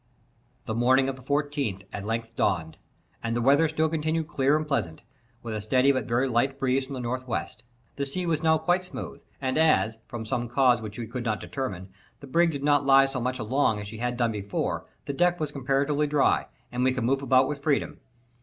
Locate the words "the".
0.65-0.73, 1.15-1.21, 3.35-3.41, 6.93-7.07, 7.97-8.05, 12.19-12.25, 15.05-15.13